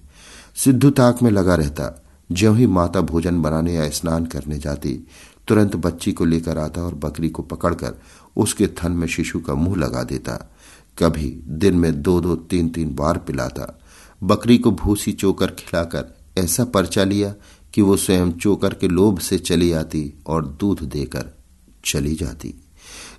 सिद्धू 0.56 0.90
ताक 0.90 1.24
में 1.24 1.32
लगा 1.32 1.56
रहता, 1.56 2.04
ज्यों 2.32 2.58
ही 2.58 2.68
माता 2.68 3.02
भोजन 3.02 3.42
बनाने 3.42 3.74
या 3.74 3.90
स्नान 3.90 4.26
करने 4.26 4.58
जाती, 4.58 5.08
तुरंत 5.48 5.76
बच्ची 5.76 6.12
को 6.12 6.26
लेकर 6.26 6.58
आता 6.58 6.82
और 6.82 6.96
बकरी 6.96 7.30
को 7.30 7.44
पकड़कर 7.44 8.02
उसके 8.38 8.68
थन 8.68 8.92
में 8.92 9.08
शिशु 9.08 9.40
का 9.40 9.54
मुँह 9.54 9.76
लगा 9.76 10.04
देता। 10.04 10.52
कभी 11.00 11.44
दिन 11.48 11.76
में 11.76 12.02
दो 12.02 12.22
दो 12.22 12.36
तीन 12.36 12.70
तीन 12.70 12.96
बार 12.96 13.18
पिलाता। 13.18 13.80
बकरी 14.24 14.58
को 14.58 14.72
भूसी 14.72 15.12
चोकर 15.12 15.48
खिलाकर 15.48 16.18
ऐसा 16.38 16.66
पर्चा 16.66 17.04
लिया 17.04 17.36
कि 17.74 17.82
वो 17.82 17.98
स्वयं 17.98 18.32
चोकर 18.32 18.74
के 18.74 18.88
लोभ 18.88 19.20
से 19.20 19.38
चली 19.38 19.72
आती 19.72 20.14
और 20.28 20.46
दूध 20.46 20.82
देकर 20.82 21.38
चली 21.86 22.16
जाती। 22.16 22.61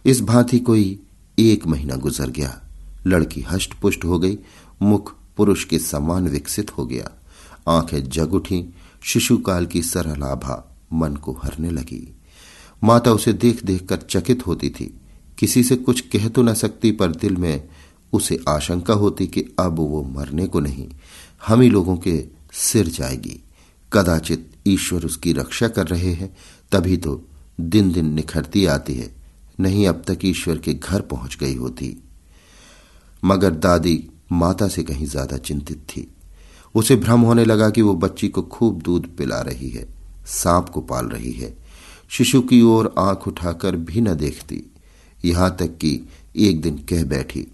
इस 0.06 0.20
भांति 0.20 0.58
कोई 0.58 1.00
एक 1.38 1.66
महीना 1.66 1.96
गुजर 1.96 2.30
गया। 2.30 2.62
लड़की 3.06 3.40
हष्ट 3.40 3.74
पुष्ट 3.74 4.04
हो 4.04 4.18
गई, 4.18 4.38
मुख 4.82 5.14
पुरुष 5.36 5.64
के 5.64 5.78
समान 5.78 6.28
विकसित 6.28 6.70
हो 6.70 6.86
गया। 6.86 7.10
आँखें 7.68 8.10
जग 8.10 8.34
उठी, 8.34 8.74
शिशुकाल 9.02 9.66
की 9.66 9.82
सरलाभा 9.82 10.76
मन 10.92 11.16
को 11.16 11.32
हरने 11.32 11.70
लगी। 11.70 12.16
माता 12.84 13.12
उसे 13.12 13.32
देख 13.32 13.64
देख 13.64 13.86
कर 13.86 13.96
चकित 13.96 14.46
होती 14.46 14.70
थी। 14.70 15.00
किसी 15.38 15.64
से 15.64 15.76
कुछ 15.76 16.00
कह 16.00 16.28
तो 16.28 16.42
न 16.42 16.54
सकती, 16.54 16.92
पर 16.92 17.10
दिल 17.10 17.36
में 17.36 17.68
उसे 18.12 18.40
आशंका 18.48 18.94
होती 18.94 19.26
कि 19.26 19.40
अब 19.60 19.76
वो 19.76 20.02
मरने 20.02 20.46
को 20.46 20.60
नहीं, 20.60 20.88
हम 21.46 21.60
ही 21.60 21.68
लोगों 21.68 21.96
के 21.96 22.24
सिर 22.52 22.88
जाएगी। 22.88 23.40
कदाचित 23.92 24.50
ईश्वर 24.66 25.04
उसकी 25.04 25.32
रक्षा 25.32 25.68
कर 25.68 25.86
रहे 25.86 26.12
हैं, 26.12 26.36
तभी 26.72 26.96
तो 26.96 27.28
दिन 27.60 27.92
दिन 27.92 28.14
निखरती 28.14 28.66
आती 28.66 28.94
है। 28.94 29.21
नहीं 29.58 29.86
अब 29.88 30.02
तक 30.06 30.24
ईश्वर 30.24 30.58
के 30.58 30.74
घर 30.74 31.00
पहुँच 31.02 31.36
गई 31.40 31.54
होती। 31.54 31.96
मगर 33.22 33.50
दादी 33.52 34.02
माता 34.32 34.68
से 34.68 34.82
कहीं 34.82 35.06
ज़्यादा 35.06 35.36
चिंतित 35.38 35.84
थी। 35.88 36.06
उसे 36.74 36.96
भ्रम 36.96 37.20
होने 37.20 37.44
लगा 37.44 37.68
कि 37.70 37.82
वो 37.82 37.94
बच्ची 37.96 38.28
को 38.28 38.42
खूब 38.42 38.80
दूध 38.82 39.06
पिला 39.16 39.40
रही 39.40 39.68
है, 39.68 39.86
सांप 40.26 40.68
को 40.68 40.80
पाल 40.82 41.06
रही 41.06 41.32
है। 41.32 41.54
शिशु 42.10 42.40
की 42.42 42.60
ओर 42.62 42.94
आँख 42.98 43.26
उठाकर 43.28 43.76
भी 43.78 44.00
न 44.00 44.14
देखती। 44.16 44.62
यहाँ 45.24 45.54
तक 45.56 45.76
कि 45.76 46.00
एक 46.38 46.60
दिन 46.60 46.78
कह 46.88 47.04
बैठी, 47.04 47.46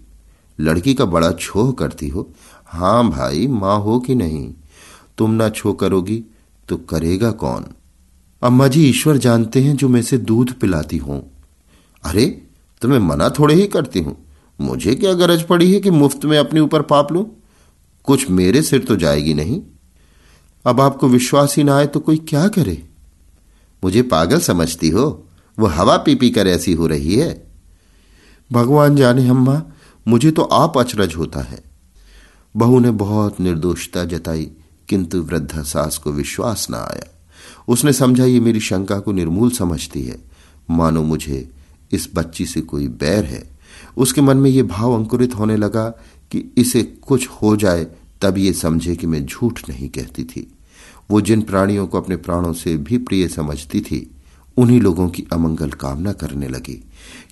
लड़की 0.59 0.93
का 0.93 1.05
बड़ा 1.05 1.31
छोह 1.31 1.71
करती 1.71 2.07
हो? 2.07 2.29
हाँ 2.65 3.09
भाई, 3.09 3.47
माँ 3.47 3.79
हो 3.79 3.99
कि 3.99 4.15
नहीं? 4.15 4.53
तुम 5.17 5.31
ना 5.31 5.49
छो 5.49 5.73
करोगी 5.73 6.23
तो 6.69 6.77
करेगा 6.79 7.31
कौन? 7.33 7.65
अम्मा 8.41 8.67
जी, 8.67 8.83
ईश्वर 8.89 9.17
जानते 9.17 9.61
हैं 9.61 9.75
जो 9.75 9.89
मैं 9.89 10.01
से 10.01 10.17
दूध 10.19 10.53
पिलाती 10.53 10.97
हूँ। 10.97 11.21
अरे, 12.03 12.25
तुम्हें 12.81 12.99
मना 12.99 13.29
थोड़े 13.29 13.55
ही 13.55 13.67
करती 13.67 13.99
हूँ। 13.99 14.25
मुझे 14.61 14.95
क्या 14.95 15.13
गरज 15.13 15.43
पड़ी 15.43 15.73
है 15.73 15.79
कि 15.79 15.89
मुफ़्त 15.89 16.25
में 16.25 16.37
अपने 16.37 16.59
ऊपर 16.59 16.81
पाप 16.81 17.11
लू? 17.11 17.31
कुछ 18.03 18.29
मेरे 18.29 18.61
सिर 18.61 18.83
तो 18.83 18.95
जाएगी 18.95 19.33
नहीं। 19.33 19.61
अब 20.65 20.81
आपको 20.81 21.07
विश्वास 21.07 21.57
ही 21.57 21.63
ना 21.63 21.77
आए 21.77 21.87
तो 21.87 21.99
कोई 21.99 22.17
क्या 22.17 22.47
करे? 22.47 22.89
मुझे 23.83 24.01
पागल 24.01 24.39
समझती 24.39 24.89
हो। 24.89 25.25
वो 25.59 25.67
हवा 25.67 25.97
पी 25.97 26.15
पी 26.15 26.29
कर 26.29 26.47
ऐसी 26.47 26.73
हो 26.73 26.87
रही 26.87 27.15
है। 27.15 27.51
भगवान 28.51 28.95
जाने 28.95 29.29
अम्मा, 29.29 29.63
मुझे 30.07 30.31
तो 30.31 30.41
आप 30.41 30.77
अचरज 30.77 31.15
होता 31.15 31.39
है। 31.39 31.63
बहू 32.57 32.79
ने 32.79 32.91
बहुत 32.91 33.39
निर्दोषता 33.39 34.05
जताई, 34.05 34.51
किंतु 34.89 35.21
वृद्धा 35.21 35.61
सास 35.61 35.97
को 35.97 36.11
विश्वास 36.11 36.67
ना 36.69 36.77
आया। 36.77 37.21
उसने 37.67 37.93
समझा, 37.93 38.25
ये 38.25 38.39
मेरी 38.39 38.59
शंका 38.59 38.99
को 38.99 39.11
निर्मूल 39.11 39.49
समझती 39.49 40.03
है। 40.03 40.23
मानो 40.69 41.03
मुझे 41.03 41.51
इस 41.91 42.09
बच्ची 42.15 42.45
से 42.45 42.61
कोई 42.61 42.87
बैर 42.87 43.25
है। 43.25 43.49
उसके 43.97 44.21
मन 44.21 44.37
में 44.37 44.49
ये 44.49 44.63
भाव 44.63 44.93
अंकुरित 44.93 45.35
होने 45.35 45.57
लगा 45.57 45.89
कि 46.31 46.53
इसे 46.57 46.83
कुछ 46.83 47.27
हो 47.27 47.55
जाए, 47.55 47.87
तब 48.21 48.37
ये 48.37 48.53
समझे 48.53 48.95
कि 48.95 49.07
मैं 49.07 49.25
झूठ 49.25 49.69
नहीं 49.69 49.89
कहती 49.89 50.23
थी। 50.23 50.53
वो 51.11 51.21
जिन 51.21 51.41
प्राणियों 51.41 51.87
को 51.87 52.01
अपने 52.01 52.15
प्राणों 52.15 52.53
से 52.53 52.77
भी 52.77 52.97
प्रिय 52.97 53.27
समझती 53.27 53.81
थी, 53.81 54.11
उन्हीं 54.57 54.81
लोगों 54.81 55.09
की 55.09 55.25
अमंगल 55.33 55.69
कामना 55.69 56.13
करने 56.13 56.47
लगी। 56.47 56.83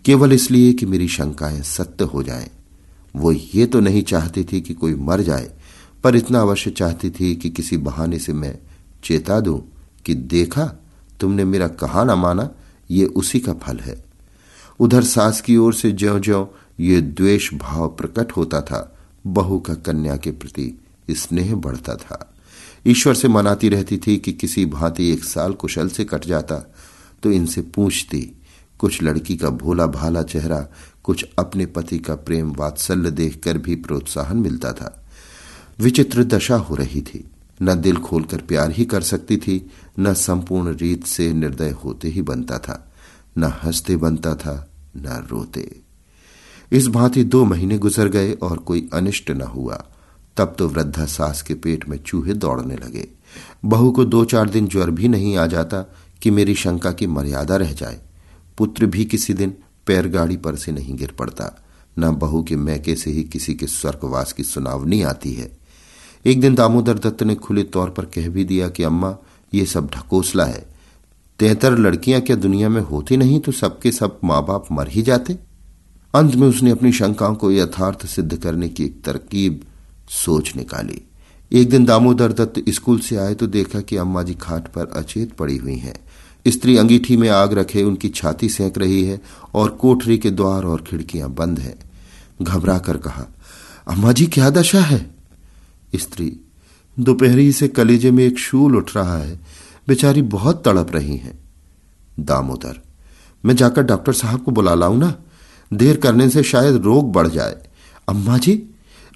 केवल 0.05 0.33
इसलिए 0.33 0.73
कि 0.73 0.85
मेरी 0.85 1.07
शंकाएँ 1.07 1.61
सत्य 1.61 2.03
हो 2.03 2.23
जाएँ। 2.23 2.49
वो 3.15 3.31
ये 3.31 3.65
तो 3.65 3.79
नहीं 3.79 4.03
चाहती 4.03 4.43
थी 4.43 4.61
कि 4.61 4.73
कोई 4.73 4.95
मर 4.95 5.21
जाए, 5.21 5.51
पर 6.03 6.15
इतना 6.15 6.41
अवश्य 6.41 6.71
चाहती 6.71 7.09
थी 7.09 7.35
कि 7.35 7.49
किसी 7.49 7.77
बहाने 7.77 8.19
से 8.19 8.33
मैं 8.33 8.59
चेता 9.03 9.39
दूँ 9.39 9.71
कि 10.05 10.15
देखा, 10.15 10.65
तुमने 11.19 11.45
मेरा 11.45 11.67
कहा 11.67 12.03
ना 12.03 12.15
माना, 12.15 12.49
ये 12.91 13.05
उसी 13.05 13.39
का 13.39 13.53
फल 13.53 13.77
है। 13.77 14.06
उधर 14.79 15.03
सास 15.03 15.41
की 15.41 15.57
ओर 15.57 15.73
से 15.73 15.91
ज्यो 15.91 16.19
ज्यो 16.19 16.55
ये 16.79 17.01
द्वेष 17.01 17.53
भाव 17.53 17.87
प्रकट 17.89 18.31
होता 18.31 18.61
था, 18.61 18.97
बहू 19.27 19.59
का 19.59 19.73
कन्या 19.75 20.17
के 20.17 20.31
प्रति 20.31 20.73
स्नेह 21.09 21.55
बढ़ता 21.55 21.95
था। 21.95 22.33
ईश्वर 22.87 23.13
से 23.13 23.27
मनाती 23.27 23.69
रहती 23.69 23.97
थी 23.97 24.17
कि 24.17 24.33
किसी 24.33 24.65
भांति 24.65 25.09
एक 25.11 25.23
साल 25.23 25.53
कुशल 25.53 25.89
से 25.89 26.05
कट 26.05 26.25
जाता 26.25 26.55
तो 27.23 27.31
इनसे 27.31 27.61
पूछती, 27.61 28.21
कुछ 28.79 29.01
लड़की 29.03 29.35
का 29.37 29.49
भोला 29.49 29.85
भाला 29.87 30.21
चेहरा, 30.23 30.59
कुछ 31.03 31.25
अपने 31.39 31.65
पति 31.65 31.99
का 31.99 32.15
प्रेम 32.15 32.51
वात्सल्य 32.51 33.11
देखकर 33.11 33.57
भी 33.57 33.75
प्रोत्साहन 33.75 34.37
मिलता 34.37 34.71
था। 34.73 34.93
विचित्र 35.79 36.23
दशा 36.23 36.55
हो 36.55 36.75
रही 36.75 37.01
थी, 37.01 37.23
न 37.61 37.75
दिल 37.75 37.97
खोलकर 37.97 38.41
प्यार 38.41 38.71
ही 38.71 38.85
कर 38.85 39.01
सकती 39.01 39.37
थी, 39.37 39.69
न 39.99 40.13
संपूर्ण 40.13 40.75
रीत 40.75 41.05
से 41.05 41.31
निर्दय 41.33 41.69
होते 41.83 42.07
ही 42.07 42.21
बनता 42.21 42.57
था। 42.57 42.83
न 43.37 43.43
हँसते 43.43 43.95
बनता 43.95 44.35
था, 44.35 44.69
न 44.97 45.27
रोते। 45.31 45.79
इस 46.71 46.87
भांति 46.87 47.23
दो 47.23 47.45
महीने 47.45 47.77
गुजर 47.77 48.07
गए 48.07 48.33
और 48.33 48.57
कोई 48.57 48.89
अनिष्ट 48.93 49.31
न 49.31 49.41
हुआ। 49.41 49.85
तब 50.37 50.55
तो 50.59 50.67
वृद्धा 50.67 51.05
सास 51.05 51.41
के 51.41 51.53
पेट 51.53 51.89
में 51.89 51.97
चूहे 51.97 52.33
दौड़ने 52.33 52.75
लगे। 52.75 53.07
बहू 53.65 53.91
को 53.91 54.05
दो 54.05 54.25
चार 54.25 54.49
दिन 54.49 54.67
ज्वर 54.67 54.89
भी 54.89 55.07
नहीं 55.07 55.37
आ 55.37 55.47
जाता 55.47 55.81
कि 56.21 56.31
मेरी 56.31 56.55
शंका 56.55 56.91
की 56.91 57.07
मर्यादा 57.07 57.55
रह 57.55 57.73
जाए। 57.73 58.01
पुत्र 58.57 58.85
भी 58.85 59.05
किसी 59.05 59.33
दिन 59.33 59.53
पैरगाड़ी 59.87 60.37
पर 60.37 60.55
से 60.55 60.71
नहीं 60.71 60.97
गिर 60.97 61.11
पड़ता। 61.11 61.65
न 61.99 62.11
बहू 62.11 62.43
के 62.43 62.55
मैके 62.55 62.95
से 62.95 63.11
ही 63.11 63.23
किसी 63.23 63.53
के 63.53 63.67
स्वर्गवास 63.67 64.33
की 64.33 64.43
सुनावनी 64.43 65.01
आती 65.01 65.33
है। 65.33 65.57
एक 66.25 66.41
दिन 66.41 66.55
दामोदर 66.55 66.99
दत्त 66.99 67.23
ने 67.23 67.35
खुले 67.35 67.63
तौर 67.63 67.89
पर 67.89 68.05
कह 68.05 68.29
भी 68.29 68.45
दिया 68.45 68.69
कि 68.69 68.83
अम्मा, 68.83 69.17
ये 69.53 69.65
सब 69.65 69.89
ढकोसला 69.89 70.45
है। 70.45 70.76
तेहतर 71.39 71.77
लड़कियाँ 71.77 72.21
क्या 72.21 72.35
दुनिया 72.35 72.69
में 72.69 72.81
होती 72.81 73.17
नहीं 73.17 73.39
तो 73.39 73.51
सबके 73.51 73.91
सब 73.91 74.19
माँ 74.23 74.45
बाप 74.45 74.67
मर 74.71 74.87
ही 74.87 75.01
जाते? 75.01 75.33
अंत 76.13 76.35
में 76.35 76.47
उसने 76.47 76.71
अपनी 76.71 76.91
शंकाओं 76.91 77.35
को 77.35 77.51
यथार्थ 77.51 78.05
सिद्ध 78.05 78.37
करने 78.37 78.69
की 78.69 78.83
एक 78.83 79.01
तरकीब 79.03 79.61
सोच 80.09 80.55
निकाली। 80.55 81.01
एक 81.51 81.69
दिन 81.69 81.85
दामोदर 81.85 82.31
दत्त 82.31 82.63
स्कूल 82.69 82.99
से 82.99 83.15
आए 83.15 83.33
तो 83.33 83.47
देखा 83.47 83.81
कि 83.81 83.97
अम्मा 83.97 84.23
जी 84.23 84.33
खाट 84.33 84.67
पर 84.67 84.87
अचेत 84.87 85.31
पड़ी 85.31 85.57
हुई 85.57 85.75
हैं। 85.75 85.95
स्त्री 86.47 86.77
अंगीठी 86.77 87.17
में 87.17 87.29
आग 87.29 87.53
रखे, 87.53 87.83
उनकी 87.83 88.09
छाती 88.09 88.49
सेंक 88.49 88.77
रही 88.77 89.03
है 89.03 89.21
और 89.53 89.69
कोठरी 89.69 90.17
के 90.17 90.31
द्वार 90.31 90.63
और 90.63 90.81
खिड़कियाँ 90.81 91.29
बंद 91.29 91.59
है। 91.59 91.75
घबरा 92.41 92.77
कर 92.77 92.97
कहा, 92.97 93.25
अम्मा 93.87 94.11
जी, 94.11 94.25
क्या 94.25 94.49
दशा 94.49 94.79
है? 94.79 95.15
स्त्री, 95.95 96.39
दोपहरी 96.99 97.51
से 97.51 97.67
कलेजे 97.67 98.11
में 98.11 98.23
एक 98.23 98.39
शूल 98.39 98.75
उठ 98.75 98.95
रहा 98.95 99.17
है। 99.17 99.39
बेचारी 99.87 100.21
बहुत 100.21 100.63
तड़प 100.65 100.91
रही 100.91 101.17
हैं। 101.17 101.37
दामोदर, 102.19 102.81
मैं 103.45 103.55
जाकर 103.55 103.83
डॉक्टर 103.83 104.13
साहब 104.13 104.43
को 104.43 104.51
बुला 104.51 104.73
लाऊं 104.73 104.97
ना? 104.97 105.13
देर 105.73 105.97
करने 105.97 106.29
से 106.29 106.43
शायद 106.43 106.75
रोग 106.75 107.11
बढ़ 107.11 107.27
जाए। 107.27 107.55
अम्मा 108.09 108.37
जी 108.37 108.63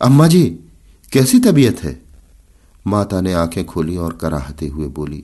अम्मा 0.02 0.28
जी, 0.28 0.44
कैसी 1.12 1.40
तबीयत 1.40 1.84
है? 1.84 2.02
माता 2.88 3.22
ने 3.22 3.34
आँखें 3.34 3.66
खोली 3.66 3.98
और 3.98 4.14
कराहते 4.14 4.68
हुए 4.68 4.88
बोली, 4.88 5.24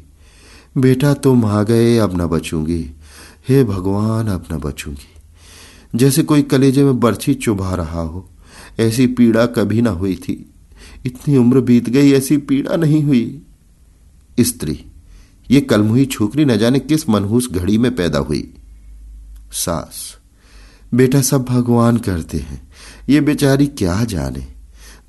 बेटा 0.77 1.13
तुम 1.13 1.45
आ 1.45 1.63
गए, 1.63 1.97
अब 1.97 2.21
न 2.21 2.25
बचूँगी। 2.25 2.81
हे 3.49 3.63
भगवान, 3.63 4.27
अब 4.27 4.45
न 4.51 4.57
बचूँगी। 4.57 5.07
जैसे 5.95 6.23
कोई 6.23 6.41
कलेजे 6.41 6.83
में 6.83 6.99
बर्छी 6.99 7.33
चुभा 7.33 7.73
रहा 7.75 8.01
हो, 8.01 8.27
ऐसी 8.79 9.07
पीड़ा 9.07 9.45
कभी 9.45 9.81
ना 9.81 9.89
हुई 9.89 10.15
थी। 10.15 10.53
इतनी 11.05 11.37
उम्र 11.37 11.61
बीत 11.61 11.89
गई, 11.89 12.11
ऐसी 12.11 12.37
पीड़ा 12.37 12.75
नहीं 12.75 13.03
हुई। 13.03 13.41
स्त्री 14.39 14.85
ये 15.51 15.61
कलमुही 15.61 16.05
छोकरी 16.05 16.45
न 16.45 16.57
जाने 16.57 16.79
किस 16.79 17.09
मनहूस 17.09 17.47
घड़ी 17.51 17.77
में 17.77 17.95
पैदा 17.95 18.19
हुई। 18.19 18.53
सास, 19.51 20.17
बेटा 20.93 21.21
सब 21.21 21.43
भगवान 21.43 21.97
करते 21.97 22.37
हैं। 22.37 22.61
ये 23.09 23.21
बेचारी 23.21 23.67
क्या 23.67 24.03
जाने? 24.03 24.45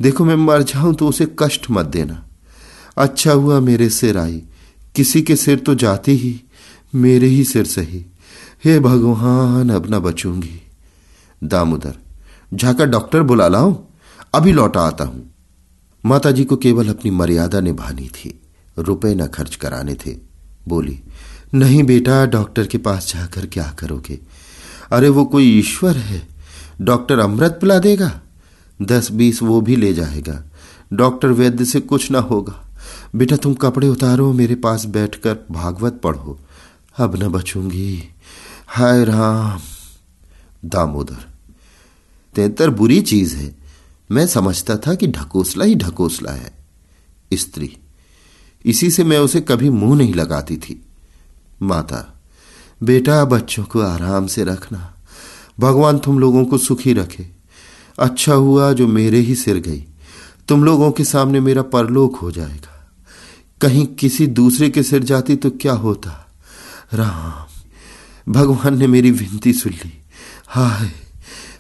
देखो 0.03 0.25
मैं 0.25 0.37
मर 0.37 0.63
जाऊँ 0.63 0.95
तो 0.95 1.09
उसे 1.09 1.27
कष्ट 1.39 1.67
मत 1.71 1.87
देना। 1.87 2.25
अच्छा 2.97 3.33
हुआ 3.33 3.61
मेरे 3.61 3.89
सिर 3.89 4.19
आई। 4.19 4.43
किसी 4.95 5.23
के 5.23 5.37
सिर 5.37 5.59
तो 5.59 5.75
जाते 5.75 6.13
ही, 6.13 6.41
मेरे 6.95 7.27
ही 7.27 7.45
सिर 7.45 7.65
सही। 7.65 8.05
हे 8.65 8.79
भगवान, 8.81 9.71
अब 9.71 9.91
ना 9.91 9.99
बचूँगी। 9.99 10.61
दामोदर 11.45 11.95
जाकर 12.55 12.87
डॉक्टर 12.87 13.23
बुला 13.23 13.49
लाओ 13.49 13.73
अभी 14.35 14.53
लौटा 14.53 14.81
आता 14.81 15.05
हूँ। 15.05 15.35
माता 16.05 16.31
जी 16.31 16.45
को 16.45 16.57
केवल 16.57 16.89
अपनी 16.89 17.11
मर्यादा 17.11 17.61
निभानी 17.61 18.09
थी। 18.09 18.41
रुपए 18.79 19.15
न 19.15 19.27
खर्च 19.27 19.57
कराने 19.57 19.95
थे। 19.95 20.28
बोली, 20.69 21.01
नहीं 21.55 21.83
बेटा, 21.83 22.27
डॉक्टर 22.27 22.67
के 22.67 22.79
पास 22.79 23.13
जाकर 23.15 23.47
क्या 23.47 23.77
करोगे? 23.79 24.19
अरे 24.93 25.09
वो 25.09 25.25
कोई 25.25 25.59
ईश्वर 25.59 25.97
है, 25.97 26.29
डॉक्टर 26.81 27.19
अमृत 27.19 27.59
पिला 27.61 27.79
देगा? 27.79 28.21
दस 28.83 29.13
बीस 29.13 29.43
वो 29.43 29.61
भी 29.61 29.77
ले 29.77 29.95
जाएगा। 29.95 30.45
डॉक्टर 30.93 31.29
वैद्य 31.29 31.65
से 31.65 31.81
कुछ 31.81 32.11
ना 32.11 32.19
होगा। 32.19 32.65
बेटा 33.17 33.37
तुम 33.37 33.55
कपड़े 33.55 33.89
उतारो, 33.89 34.33
मेरे 34.33 34.55
पास 34.55 34.85
बैठकर 34.85 35.37
भागवत 35.51 36.01
पढ़ो। 36.05 36.39
अब 36.97 37.23
न 37.23 37.29
बचूँगी। 37.29 38.05
हाय 38.67 39.05
राम। 39.05 39.61
दामोदर, 40.65 41.29
तेतर 42.35 42.71
बुरी 42.71 43.01
चीज़ 43.01 43.37
है। 43.37 43.57
मैं 44.11 44.27
समझता 44.27 44.77
था 44.77 44.95
कि 44.95 45.07
ढकोसला 45.07 45.65
ही 45.65 45.75
ढकोसला 45.75 46.33
है। 46.33 46.53
स्त्री 47.33 47.77
इसी 48.69 48.91
से 48.91 49.05
मैं 49.05 49.19
उसे 49.19 49.41
कभी 49.41 49.71
मुँह 49.71 49.99
नहीं 49.99 50.15
लगाती 50.15 50.57
थी। 50.57 50.87
माता, 51.63 52.21
बेटा, 52.83 53.25
बच्चों 53.25 53.65
को 53.65 53.81
आराम 53.81 54.27
से 54.27 54.45
रखना। 54.45 54.95
भगवान 55.61 55.99
तुम 55.99 56.19
लोगों 56.19 56.45
को 56.45 56.59
सुखी 56.59 56.93
रखे। 56.93 57.31
अच्छा 57.99 58.35
हुआ 58.35 58.73
जो 58.73 58.87
मेरे 58.87 59.19
ही 59.19 59.35
सिर 59.35 59.57
गई। 59.57 59.85
तुम 60.49 60.65
लोगों 60.65 60.93
के 60.93 61.05
सामने 61.05 61.41
मेरा 61.41 61.63
परलोक 61.63 62.17
हो 62.17 62.31
जाएगा। 62.31 62.91
कहीं 63.61 63.87
किसी 63.87 64.27
दूसरे 64.27 64.71
के 64.71 64.83
सिर 64.83 65.03
जाती 65.03 65.37
तो 65.37 65.51
क्या 65.51 65.73
होता? 65.73 66.33
राम, 66.95 67.47
भगवान 68.33 68.79
ने 68.79 68.87
मेरी 68.87 69.11
विनती 69.11 69.53
सुन 69.53 69.73
ली। 69.73 70.03
हाय 70.49 70.93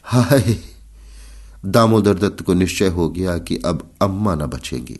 हाय। 0.04 0.58
दामोदर 1.64 2.14
दत्त 2.14 2.42
को 2.42 2.54
निश्चय 2.54 2.88
हो 2.88 3.08
गया 3.08 3.38
कि 3.38 3.56
अब 3.56 3.90
अम्मा 4.02 4.34
न 4.34 4.38
बचेंगी। 4.38 4.98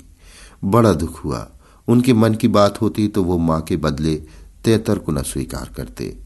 बड़ा 0.65 0.93
दुख 0.93 1.25
हुआ। 1.25 1.51
उनके 1.89 2.13
मन 2.13 2.35
की 2.35 2.49
बात 2.49 2.81
होती 2.81 3.09
तो 3.09 3.25
वो 3.25 3.39
माँ 3.39 3.61
के 3.61 3.77
बदले 3.77 4.15
तेतर 4.65 4.99
को 4.99 5.13
न 5.13 5.23
स्वीकार 5.23 5.71
करते। 5.77 6.17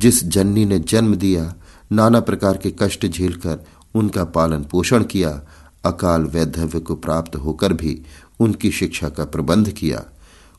जिस 0.00 0.24
जननी 0.24 0.64
ने 0.64 0.78
जन्म 0.78 1.14
दिया, 1.14 1.54
नाना 1.92 2.20
प्रकार 2.20 2.56
के 2.56 2.74
कष्ट 2.82 3.06
झेलकर 3.06 3.66
उनका 3.94 4.24
पालन 4.24 4.64
पोषण 4.64 5.04
किया, 5.04 5.42
अकाल 5.84 6.22
वैधव्य 6.22 6.80
को 6.80 6.94
प्राप्त 6.94 7.36
होकर 7.36 7.72
भी 7.72 8.02
उनकी 8.40 8.70
शिक्षा 8.70 9.08
का 9.08 9.24
प्रबंध 9.24 9.70
किया, 9.70 10.04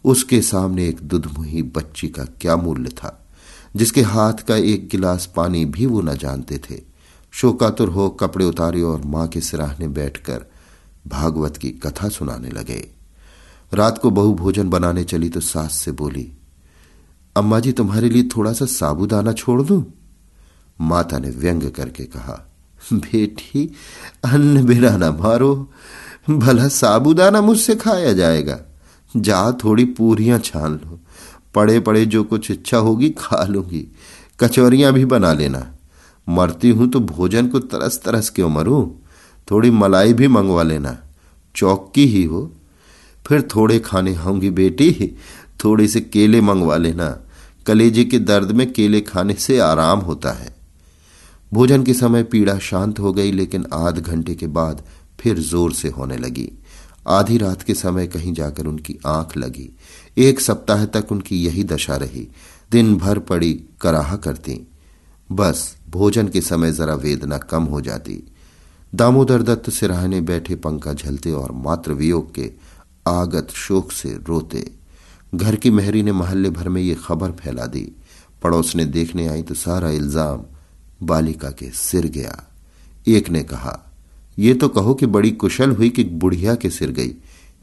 उसके 0.05 0.41
सामने 0.41 0.87
एक 0.87 1.01
दुधमुही 1.01 1.61
बच्ची 1.61 2.07
का 2.07 2.25
क्या 2.25 2.55
मूल्य 2.55 2.89
था, 2.89 3.25
जिसके 3.75 4.01
हाथ 4.01 4.33
का 4.33 4.55
एक 4.55 4.89
गिलास 4.89 5.33
पानी 5.35 5.65
भी 5.65 5.85
वो 5.85 6.01
न 6.01 6.15
जानते 6.15 6.57
थे। 6.57 6.81
शोकातुर 7.31 7.89
हो 7.89 8.09
कपड़े 8.09 8.45
उतारे 8.45 8.81
और 8.81 9.01
माँ 9.05 9.27
के 9.27 9.41
सिराहने 9.41 9.87
बैठकर 9.87 10.45
भागवत 11.07 11.57
की 11.57 11.69
कथा 11.69 12.09
सुनाने 12.09 12.49
लगे। 12.49 12.94
रात 13.75 13.97
को 13.97 14.09
बहु 14.09 14.33
भोजन 14.33 14.69
बनाने 14.69 15.03
चली 15.03 15.29
तो 15.29 15.39
सास 15.39 15.73
से 15.75 15.91
बोली, 15.91 16.31
अम्मा 17.35 17.59
जी, 17.59 17.71
तुम्हारे 17.71 18.09
लिए 18.09 18.23
थोड़ा 18.35 18.53
सा 18.53 18.65
साबुदाना 18.65 19.33
छोड़ 19.33 19.61
दूँ? 19.61 19.83
माता 20.79 21.19
ने 21.19 21.29
व्यंग 21.29 21.69
करके 21.71 22.03
कहा, 22.05 22.33
बेटी, 22.93 23.65
अन्न 24.23 24.65
बिना 24.65 24.95
ना 24.97 25.11
मारो, 25.11 25.53
भला 26.29 26.67
साबुदाना 26.67 27.41
मुझसे 27.41 27.75
खाया 27.75 28.13
जाएगा। 28.13 28.59
जा, 29.13 29.51
थोड़ी 29.63 29.85
पूरियाँ 29.85 30.39
छान 30.39 30.73
लो 30.73 30.99
पड़े 31.55 31.79
पड़े 31.79 32.05
जो 32.05 32.23
कुछ 32.23 32.51
इच्छा 32.51 32.77
होगी 32.77 33.09
खा 33.09 33.43
लूँगी, 33.43 33.87
कचौरियाँ 34.39 34.91
भी 34.93 35.05
बना 35.05 35.31
लेना। 35.33 35.65
मरती 36.27 36.69
हूँ 36.69 36.87
तो 36.89 36.99
भोजन 36.99 37.47
को 37.47 37.59
तरस 37.61 38.01
तरस 38.05 38.29
क्यों 38.29 38.49
मरूं? 38.49 38.87
थोड़ी 39.51 39.69
मलाई 39.71 40.13
भी 40.13 40.27
मंगवा 40.27 40.63
लेना, 40.63 40.97
चौकी 41.55 42.05
ही 42.05 42.23
हो 42.23 42.51
फिर 43.27 43.41
थोड़े 43.41 43.79
खाने 43.79 44.15
होंगी 44.15 44.49
बेटी, 44.49 45.15
थोड़े 45.63 45.87
से 45.87 46.01
केले 46.01 46.41
मंगवा 46.41 46.77
लेना। 46.77 47.21
कलेजे 47.67 48.03
के 48.03 48.19
दर्द 48.19 48.51
में 48.51 48.73
केले 48.73 49.01
खाने 49.01 49.33
से 49.33 49.59
आराम 49.59 49.99
होता 49.99 50.31
है। 50.31 50.55
भोजन 51.53 51.83
के 51.83 51.93
समय 51.93 52.23
पीड़ा 52.23 52.57
शांत 52.59 52.99
हो 52.99 53.13
गई, 53.13 53.31
लेकिन 53.31 53.65
आध 53.73 53.99
घंटे 53.99 54.35
के 54.35 54.47
बाद 54.47 54.83
फिर 55.19 55.39
ज़ोर 55.39 55.73
से 55.73 55.89
होने 55.89 56.17
लगी। 56.17 56.51
आधी 57.07 57.37
रात 57.37 57.61
के 57.61 57.73
समय 57.73 58.07
कहीं 58.07 58.33
जाकर 58.33 58.65
उनकी 58.65 58.97
आँख 59.05 59.37
लगी। 59.37 59.69
एक 60.17 60.39
सप्ताह 60.39 60.85
तक 60.85 61.11
उनकी 61.11 61.45
यही 61.45 61.63
दशा 61.63 61.95
रही। 61.95 62.27
दिन 62.71 62.97
भर 62.97 63.19
पड़ी 63.19 63.53
कराह 63.81 64.15
करती। 64.15 64.67
बस 65.31 65.77
भोजन 65.89 66.27
के 66.27 66.41
समय 66.41 66.71
जरा 66.71 66.93
वेदना 66.93 67.37
कम 67.37 67.63
हो 67.63 67.81
जाती। 67.81 68.27
दामोदर 68.95 69.41
दत्त 69.41 69.69
सिराहने 69.69 70.21
बैठे 70.21 70.55
पंखा 70.55 70.93
झलते 70.93 71.31
और 71.31 71.51
मात्र 71.51 71.93
वियोग 71.93 72.35
के 72.35 72.51
आगत 73.05 73.51
शोक 73.55 73.91
से 73.91 74.13
रोते। 74.27 74.65
घर 75.35 75.55
की 75.55 75.69
मेहरी 75.69 76.01
ने 76.03 76.11
मोहल्ले 76.11 76.49
भर 76.49 76.69
में 76.69 76.81
ये 76.81 76.95
खबर 76.95 77.31
फैला 77.31 77.65
दी। 77.65 77.91
पड़ोस 78.43 78.75
ने 78.75 78.85
देखने 78.85 79.27
आई 79.27 79.41
तो 79.41 79.53
सारा 79.55 79.89
इल्ज़ाम 79.91 80.43
बालिका 81.03 81.49
के 81.51 81.69
सिर 81.69 82.05
गया। 82.07 82.43
एक 83.07 83.29
ने 83.29 83.43
कहा, 83.43 83.79
ये 84.37 84.53
तो 84.53 84.67
कहो 84.69 84.93
कि 84.93 85.05
बड़ी 85.05 85.31
कुशल 85.33 85.71
हुई 85.71 85.89
कि 85.89 86.03
बुढ़िया 86.03 86.55
के 86.55 86.69
सिर 86.69 86.91
गई। 86.91 87.13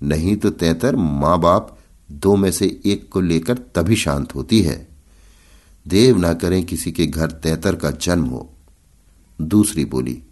नहीं 0.02 0.36
तो 0.36 0.50
तैतर 0.50 0.96
माँ 0.96 1.38
बाप 1.40 1.76
दो 2.08 2.34
में 2.36 2.50
से 2.50 2.66
एक 2.86 3.08
को 3.12 3.20
लेकर 3.20 3.58
तभी 3.74 3.96
शांत 3.96 4.34
होती 4.34 4.60
है। 4.62 4.76
देव 5.86 6.18
ना 6.18 6.32
करें 6.34 6.62
किसी 6.64 6.92
के 6.92 7.06
घर 7.06 7.30
तैतर 7.42 7.76
का 7.76 7.90
जन्म 7.90 8.24
हो। 8.24 8.48
दूसरी 9.38 9.84
बोली, 9.84 10.22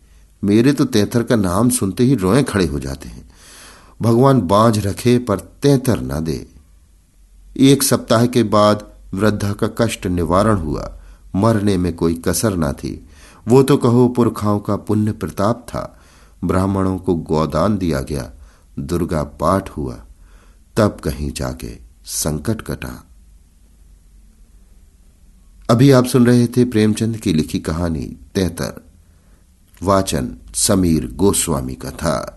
मेरे 0.43 0.73
तो 0.73 0.85
तैतर 0.85 1.23
का 1.23 1.37
नाम 1.37 1.71
सुनते 1.71 2.05
ही 2.05 2.15
रोए 2.15 2.43
खड़े 2.43 2.67
हो 2.67 2.79
जाते 2.79 3.09
हैं। 3.09 3.29
भगवान 4.03 4.41
बांझ 4.41 4.87
रखे 4.87 5.19
पर 5.19 5.41
तैतर 5.41 6.01
न 6.01 6.25
दे। 6.25 6.49
एक 7.57 7.83
सप्ताह 7.83 8.27
के 8.27 8.43
बाद 8.43 8.93
वृद्धा 9.15 9.53
का 9.53 9.67
कष्ट 9.79 10.07
निवारण 10.07 10.57
हुआ। 10.57 11.01
मरने 11.35 11.77
में 11.77 11.97
कोई 11.97 12.15
कसर 12.15 12.57
ना 12.57 12.73
थी। 12.73 13.07
वो 13.49 13.63
तो 13.63 13.77
कहो 13.77 14.09
पुरखाओं 14.09 14.59
का 14.59 14.77
पुण्य 14.77 15.13
प्रताप 15.13 15.67
था। 15.69 16.01
ब्राह्मणों 16.45 16.99
को 16.99 17.15
गोदान 17.15 17.79
दिया 17.79 18.01
गया। 18.01 18.33
दुर्गा 18.79 19.23
पाठ 19.23 19.71
हुआ। 19.71 20.05
तब 20.77 21.01
कहीं 21.05 21.33
जाके 21.33 21.79
संकट 22.05 22.61
कटा। 22.61 23.07
अभी 25.71 25.91
आप 25.91 26.05
सुन 26.05 26.27
रहे 26.27 26.47
थे 26.47 26.65
प्रेमचंद 26.65 27.17
की 27.17 27.33
लिखी 27.33 27.61
कहानी 27.61 28.17
तेहतर 28.35 28.85
वाचन 29.83 30.37
समीर 30.55 31.13
गोस्वामी 31.13 31.75
का 31.75 31.91
था। 31.91 32.37